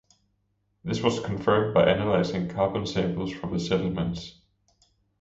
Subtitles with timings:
[0.83, 4.41] This was confirmed by analyzing carbon samples from the settlements.